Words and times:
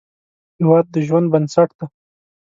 هیواد 0.59 0.85
د 0.93 0.95
ژوند 1.07 1.27
بنسټ 1.33 1.69
دی 1.79 1.85